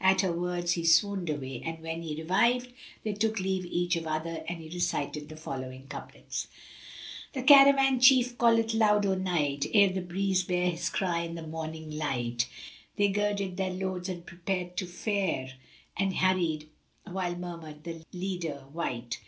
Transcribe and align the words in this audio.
At 0.00 0.22
her 0.22 0.32
words 0.32 0.72
he 0.72 0.84
swooned 0.86 1.28
away; 1.28 1.60
and 1.62 1.82
when 1.82 2.00
he 2.00 2.16
revived, 2.16 2.72
they 3.02 3.12
took 3.12 3.38
leave 3.38 3.66
each 3.66 3.96
of 3.96 4.06
other 4.06 4.42
and 4.48 4.62
he 4.62 4.70
recited 4.70 5.28
the 5.28 5.36
following 5.36 5.88
couplets, 5.88 6.48
"The 7.34 7.42
Caravan 7.42 8.00
chief 8.00 8.38
calleth 8.38 8.72
loud 8.72 9.04
o' 9.04 9.14
night 9.14 9.66
* 9.70 9.74
Ere 9.74 9.90
the 9.90 10.00
Breeze 10.00 10.42
bear 10.42 10.70
his 10.70 10.88
cry 10.88 11.20
in 11.20 11.34
the 11.34 11.46
morning 11.46 11.90
light: 11.98 12.48
They 12.96 13.08
girded 13.08 13.58
their 13.58 13.74
loads 13.74 14.08
and 14.08 14.24
prepared 14.24 14.78
to 14.78 14.86
fare, 14.86 15.52
* 15.76 15.96
And 15.98 16.16
hurried 16.16 16.70
while 17.06 17.36
murmured 17.36 17.84
the 17.84 18.06
leader 18.10 18.64
wight. 18.72 19.18